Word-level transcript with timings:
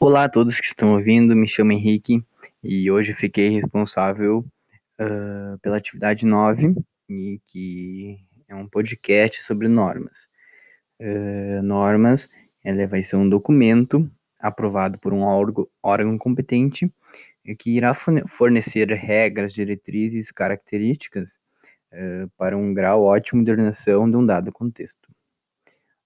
Olá 0.00 0.24
a 0.24 0.28
todos 0.30 0.58
que 0.58 0.66
estão 0.66 0.94
ouvindo, 0.94 1.36
me 1.36 1.46
chamo 1.46 1.72
Henrique 1.72 2.24
e 2.64 2.90
hoje 2.90 3.12
fiquei 3.12 3.50
responsável 3.50 4.38
uh, 4.98 5.58
pela 5.60 5.76
atividade 5.76 6.24
9, 6.24 6.74
e 7.06 7.38
que 7.46 8.18
é 8.48 8.54
um 8.54 8.66
podcast 8.66 9.42
sobre 9.42 9.68
normas. 9.68 10.26
Uh, 10.98 11.62
normas, 11.62 12.30
ela 12.64 12.86
vai 12.86 13.04
ser 13.04 13.16
um 13.16 13.28
documento 13.28 14.10
aprovado 14.40 14.98
por 14.98 15.12
um 15.12 15.20
órgão, 15.20 15.68
órgão 15.82 16.16
competente 16.16 16.90
que 17.58 17.76
irá 17.76 17.92
fornecer 17.92 18.88
regras, 18.88 19.52
diretrizes, 19.52 20.30
características 20.30 21.38
uh, 21.92 22.26
para 22.38 22.56
um 22.56 22.72
grau 22.72 23.02
ótimo 23.02 23.44
de 23.44 23.50
ordenação 23.50 24.10
de 24.10 24.16
um 24.16 24.24
dado 24.24 24.50
contexto. 24.50 25.11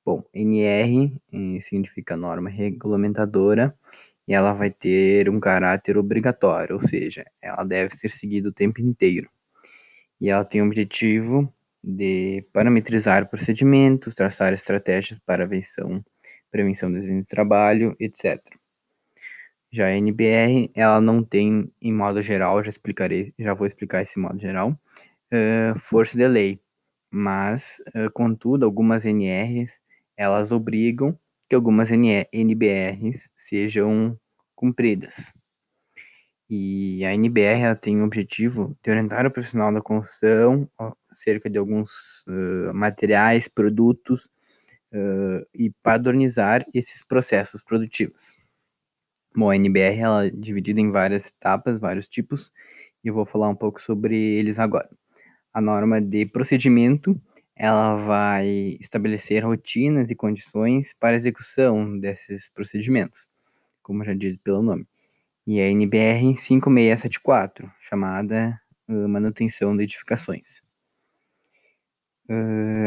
Bom, 0.07 0.23
NR 0.32 1.20
eh, 1.32 1.61
significa 1.61 2.16
norma 2.16 2.48
regulamentadora 2.48 3.77
e 4.29 4.32
ela 4.34 4.52
vai 4.52 4.70
ter 4.70 5.29
um 5.29 5.41
caráter 5.41 5.98
obrigatório, 5.98 6.77
ou 6.77 6.80
seja, 6.80 7.24
ela 7.42 7.65
deve 7.65 7.92
ser 7.96 8.10
seguida 8.12 8.48
o 8.48 8.52
tempo 8.52 8.80
inteiro. 8.80 9.29
E 10.20 10.30
ela 10.30 10.45
tem 10.45 10.62
o 10.62 10.66
objetivo 10.66 11.52
de 11.82 12.45
parametrizar 12.52 13.29
procedimentos, 13.29 14.15
traçar 14.15 14.52
estratégias 14.52 15.19
para 15.27 15.46
prevenção, 15.46 16.05
prevenção 16.52 16.93
do 16.93 17.01
de 17.01 17.24
trabalho, 17.24 17.96
etc. 17.98 18.41
Já 19.73 19.87
a 19.87 19.96
NBR, 19.96 20.70
ela 20.74 21.01
não 21.01 21.24
tem, 21.24 21.68
em 21.82 21.93
modo 21.93 22.23
geral, 22.23 22.62
já 22.62 22.70
explicarei, 22.70 23.34
já 23.37 23.54
vou 23.54 23.66
explicar 23.66 24.02
esse 24.02 24.20
modo 24.20 24.38
geral, 24.38 24.70
uh, 25.32 25.79
força 25.80 26.16
de 26.16 26.29
lei. 26.29 26.60
Mas, 27.10 27.82
uh, 27.88 28.10
contudo, 28.12 28.65
algumas 28.65 29.04
NRs 29.04 29.84
elas 30.16 30.52
obrigam 30.52 31.19
que 31.48 31.55
algumas 31.55 31.91
NBRs 31.91 33.30
sejam 33.37 34.19
cumpridas. 34.55 35.33
E 36.48 37.04
a 37.04 37.13
NBR 37.13 37.60
ela 37.60 37.77
tem 37.77 38.01
o 38.01 38.04
objetivo 38.04 38.77
de 38.82 38.90
orientar 38.90 39.27
o 39.27 39.30
profissional 39.30 39.73
da 39.73 39.80
construção 39.80 40.68
acerca 41.10 41.51
de 41.51 41.59
alguns 41.59 42.24
uh, 42.29 42.73
materiais, 42.73 43.49
produtos 43.49 44.29
uh, 44.93 45.45
e 45.52 45.71
padronizar 45.82 46.65
esses 46.73 47.02
processos 47.02 47.62
produtivos. 47.62 48.35
Bom, 49.35 49.51
a 49.51 49.57
NBR 49.57 49.99
ela 49.99 50.27
é 50.27 50.30
dividida 50.30 50.80
em 50.80 50.90
várias 50.90 51.27
etapas, 51.27 51.79
vários 51.79 52.09
tipos, 52.09 52.52
e 53.05 53.09
eu 53.09 53.15
vou 53.15 53.27
falar 53.27 53.49
um 53.49 53.57
pouco 53.57 53.83
sobre 53.83 54.16
eles 54.16 54.59
agora. 54.59 54.88
A 55.52 55.60
norma 55.60 56.01
de 56.01 56.27
procedimento 56.27 57.21
ela 57.57 57.96
vai 57.96 58.76
estabelecer 58.79 59.43
rotinas 59.43 60.10
e 60.10 60.15
condições 60.15 60.95
para 61.01 61.16
execução 61.16 61.99
desses 61.99 62.51
procedimentos, 62.51 63.26
como 63.82 64.04
já 64.04 64.12
dito 64.12 64.38
pelo 64.44 64.62
nome. 64.62 64.87
E 65.47 65.59
a 65.60 65.65
NBR 65.71 66.37
5674, 66.37 67.72
chamada 67.81 68.60
manutenção 68.87 69.75
de 69.77 69.84
edificações. 69.84 70.62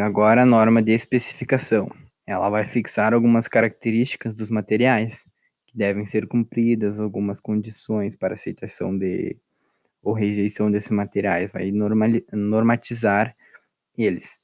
Agora 0.06 0.44
a 0.44 0.46
norma 0.46 0.84
de 0.84 0.92
especificação. 0.92 1.90
Ela 2.28 2.50
vai 2.50 2.66
fixar 2.68 3.14
algumas 3.14 3.48
características 3.48 4.36
dos 4.36 4.52
materiais 4.52 5.26
que 5.66 5.76
devem 5.76 6.06
ser 6.06 6.28
cumpridas, 6.28 7.00
algumas 7.00 7.40
condições 7.40 8.16
para 8.16 8.36
aceitação 8.36 8.96
de 8.96 9.36
ou 10.02 10.14
rejeição 10.14 10.72
desses 10.72 10.92
materiais, 10.92 11.52
vai 11.52 11.72
normatizar 12.32 13.36
eles. 13.98 14.40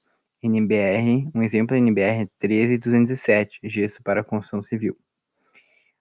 NBR, 0.45 1.29
um 1.33 1.41
exemplo 1.41 1.75
é 1.75 1.79
NBR 1.79 2.29
13207, 2.37 3.59
gesso 3.63 4.01
para 4.03 4.23
construção 4.23 4.61
civil. 4.61 4.97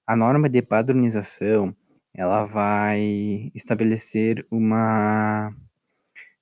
A 0.06 0.14
norma 0.14 0.50
de 0.50 0.60
padronização, 0.60 1.74
ela 2.14 2.44
vai 2.44 3.50
estabelecer 3.54 4.46
uma 4.50 5.50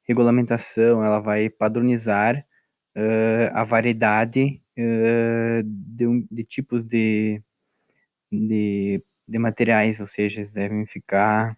regulamentação, 0.03 1.04
ela 1.04 1.21
vai 1.21 1.49
padronizar 1.49 2.44
uh, 2.97 3.54
a 3.54 3.62
variedade 3.62 4.60
uh, 4.76 5.62
de, 5.62 6.26
de, 6.31 6.44
tipos 6.44 6.84
de, 6.84 7.41
de, 8.31 9.03
de, 9.28 9.38
materiais, 9.38 10.00
ou 10.00 10.09
seja, 10.09 10.41
eles 10.41 10.53
devem 10.53 10.84
ficar 10.87 11.56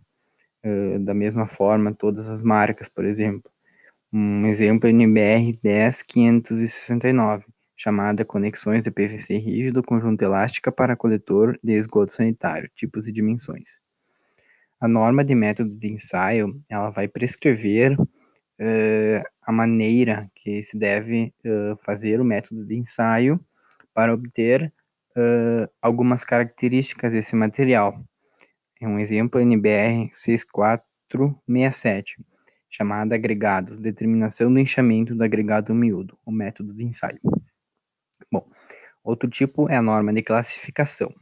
uh, 0.65 0.99
da 1.01 1.15
mesma 1.15 1.47
forma 1.47 1.95
todas 1.95 2.29
as 2.29 2.45
marcas, 2.45 2.89
por 2.89 3.07
exemplo. 3.07 3.54
Um 4.17 4.47
exemplo 4.47 4.89
NBR 4.89 5.59
10569, 5.61 7.47
chamada 7.77 8.25
Conexões 8.25 8.81
de 8.81 8.89
PVC 8.89 9.39
rígido 9.39 9.83
conjunto 9.83 10.23
elástica 10.23 10.71
para 10.71 10.95
coletor 10.95 11.59
de 11.61 11.73
esgoto 11.73 12.15
sanitário, 12.15 12.71
tipos 12.77 13.09
e 13.09 13.13
dimensões. 13.13 13.81
A 14.81 14.87
norma 14.87 15.25
de 15.25 15.35
método 15.35 15.77
de 15.77 15.91
ensaio, 15.91 16.63
ela 16.71 16.91
vai 16.91 17.09
prescrever 17.09 17.99
uh, 17.99 18.07
a 19.43 19.51
maneira 19.51 20.31
que 20.33 20.63
se 20.63 20.79
deve 20.79 21.35
uh, 21.45 21.77
fazer 21.85 22.21
o 22.21 22.25
método 22.25 22.65
de 22.65 22.77
ensaio 22.77 23.45
para 23.93 24.15
obter 24.15 24.73
uh, 25.17 25.69
algumas 25.83 26.23
características 26.23 27.15
desse 27.15 27.35
material. 27.35 28.01
É 28.81 28.87
um 28.87 29.01
exemplo 29.01 29.41
NBR 29.41 30.09
6467 30.13 32.25
chamada 32.75 33.15
agregados, 33.15 33.79
determinação 33.79 34.53
do 34.53 34.59
enxamento 34.59 35.15
do 35.15 35.23
agregado 35.23 35.73
miúdo, 35.73 36.19
o 36.27 36.33
método 36.33 36.75
de 36.75 36.83
ensaio. 36.83 37.21
Bom, 38.31 38.45
outro 39.05 39.31
tipo 39.31 39.71
é 39.71 39.77
a 39.77 39.83
norma 39.83 40.13
de 40.13 40.23
classificação. 40.23 41.15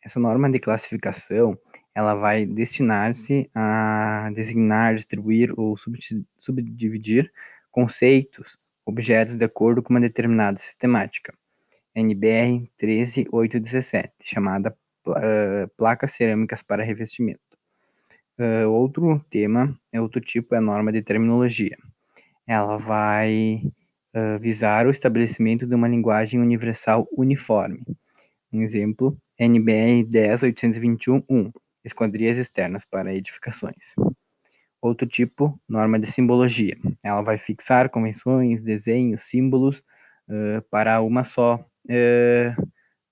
Essa 0.00 0.20
norma 0.20 0.48
de 0.48 0.60
classificação, 0.60 1.58
ela 1.92 2.14
vai 2.14 2.46
destinar-se 2.46 3.50
a 3.52 4.30
designar, 4.32 4.94
distribuir 4.94 5.52
ou 5.58 5.76
subdividir 6.38 7.32
conceitos, 7.72 8.56
objetos 8.86 9.34
de 9.34 9.44
acordo 9.44 9.82
com 9.82 9.92
uma 9.92 10.00
determinada 10.00 10.56
sistemática. 10.56 11.34
NBR 11.96 12.70
13817, 12.78 14.12
chamada 14.22 14.76
uh, 15.08 15.68
placas 15.76 16.12
cerâmicas 16.12 16.62
para 16.62 16.84
revestimento. 16.84 17.51
Uh, 18.38 18.66
outro 18.68 19.22
tema, 19.30 19.78
é 19.92 20.00
outro 20.00 20.20
tipo, 20.20 20.54
é 20.54 20.58
a 20.58 20.60
norma 20.60 20.90
de 20.90 21.02
terminologia. 21.02 21.76
Ela 22.46 22.78
vai 22.78 23.62
uh, 24.16 24.38
visar 24.40 24.86
o 24.86 24.90
estabelecimento 24.90 25.66
de 25.66 25.74
uma 25.74 25.86
linguagem 25.86 26.40
universal 26.40 27.06
uniforme. 27.12 27.82
Um 28.50 28.62
exemplo, 28.62 29.16
NBR 29.38 30.04
10821-1, 30.04 31.52
esquadrias 31.84 32.38
externas 32.38 32.86
para 32.86 33.14
edificações. 33.14 33.94
Outro 34.80 35.06
tipo, 35.06 35.60
norma 35.68 35.98
de 35.98 36.10
simbologia. 36.10 36.76
Ela 37.04 37.22
vai 37.22 37.38
fixar 37.38 37.90
convenções, 37.90 38.64
desenhos, 38.64 39.24
símbolos 39.24 39.80
uh, 40.28 40.62
para 40.70 41.02
uma 41.02 41.22
só. 41.22 41.64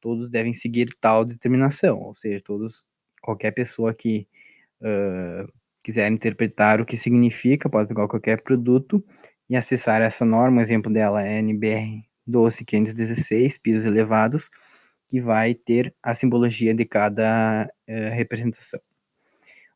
todos 0.01 0.31
devem 0.31 0.55
seguir 0.55 0.97
tal 0.99 1.27
determinação, 1.27 2.01
ou 2.01 2.15
seja, 2.17 2.43
todos, 2.43 2.87
qualquer 3.21 3.51
pessoa 3.51 3.93
que 3.93 4.27
uh, 4.83 5.51
quiser 5.83 6.11
interpretar 6.11 6.81
o 6.81 6.87
que 6.87 6.97
significa, 6.97 7.69
pode 7.69 7.89
pegar 7.89 8.09
qualquer 8.09 8.43
produto 8.43 9.05
e 9.49 9.57
acessar 9.57 10.01
essa 10.03 10.25
norma. 10.25 10.61
O 10.61 10.65
exemplo 10.65 10.93
dela 10.93 11.27
é 11.27 11.39
NBR 11.39 12.05
12516, 12.27 13.59
pisos 13.59 13.85
elevados, 13.85 14.51
que 15.09 15.21
vai 15.21 15.55
ter 15.55 15.95
a 16.03 16.15
simbologia 16.15 16.75
de 16.75 16.85
cada 16.85 17.69
uh, 17.89 18.15
representação. 18.15 18.81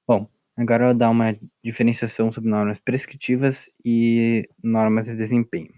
Bom, 0.07 0.29
agora 0.57 0.85
eu 0.85 0.89
vou 0.89 0.97
dar 0.97 1.11
uma 1.11 1.37
diferenciação 1.63 2.31
sobre 2.31 2.51
normas 2.51 2.79
prescritivas 2.79 3.71
e 3.85 4.49
normas 4.63 5.07
de 5.07 5.17
desempenho. 5.17 5.73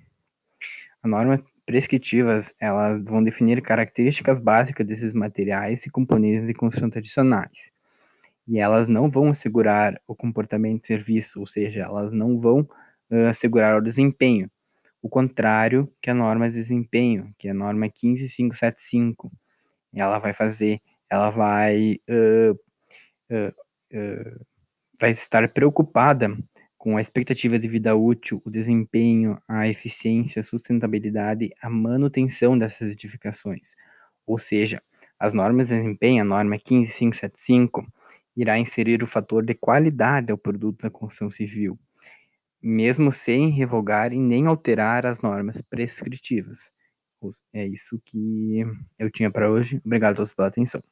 As 1.03 1.11
normas 1.11 1.41
prescritivas, 1.65 2.55
elas 2.61 3.03
vão 3.05 3.23
definir 3.23 3.63
características 3.63 4.39
básicas 4.39 4.87
desses 4.87 5.15
materiais 5.15 5.87
e 5.87 5.91
componentes 5.91 6.47
de 6.47 6.55
construção 6.55 6.91
tradicionais 6.91 7.76
e 8.47 8.59
elas 8.59 8.89
não 8.89 9.11
vão 9.11 9.31
assegurar 9.31 10.01
o 10.07 10.15
comportamento 10.15 10.83
de 10.83 10.87
serviço, 10.87 11.41
ou 11.41 11.47
seja, 11.47 11.83
elas 11.83 12.13
não 12.13 12.41
vão 12.41 12.61
uh, 13.11 13.27
assegurar 13.29 13.77
o 13.77 13.83
desempenho. 13.83 14.51
O 15.03 15.09
contrário 15.09 15.93
que 16.01 16.11
a 16.11 16.15
norma 16.15 16.49
de 16.49 16.55
desempenho, 16.55 17.35
que 17.39 17.49
é 17.49 17.51
a 17.51 17.55
norma 17.55 17.89
15575, 17.89 19.33
ela 19.95 20.19
vai 20.19 20.33
fazer, 20.33 20.81
ela 21.11 21.31
vai, 21.31 21.99
uh, 22.09 22.53
uh, 23.33 24.47
vai 25.01 25.11
estar 25.11 25.49
preocupada 25.49 26.37
com 26.77 26.97
a 26.97 27.03
expectativa 27.03 27.59
de 27.59 27.69
vida 27.69 27.97
útil, 27.97 28.41
o 28.45 28.51
desempenho, 28.51 29.41
a 29.49 29.67
eficiência, 29.67 30.41
a 30.41 30.45
sustentabilidade, 30.45 31.51
a 31.61 31.69
manutenção 31.69 32.57
dessas 32.57 32.93
edificações. 32.93 33.75
Ou 34.27 34.39
seja, 34.39 34.81
as 35.19 35.33
normas 35.33 35.69
de 35.69 35.77
desempenho, 35.77 36.23
a 36.23 36.25
norma 36.25 36.57
15575, 36.59 37.87
irá 38.37 38.59
inserir 38.59 39.03
o 39.03 39.07
fator 39.07 39.45
de 39.45 39.55
qualidade 39.55 40.31
ao 40.31 40.39
produto 40.39 40.83
da 40.83 40.91
construção 40.91 41.31
civil, 41.31 41.79
mesmo 42.63 43.13
sem 43.13 43.51
revogar 43.51 44.13
e 44.13 44.19
nem 44.19 44.47
alterar 44.47 45.07
as 45.07 45.21
normas 45.21 45.63
prescritivas. 45.63 46.71
É 47.53 47.67
isso 47.67 48.01
que 48.05 48.65
eu 48.99 49.11
tinha 49.11 49.31
para 49.31 49.51
hoje. 49.51 49.81
Obrigado 49.85 50.15
a 50.15 50.17
todos 50.17 50.35
pela 50.35 50.49
atenção. 50.49 50.83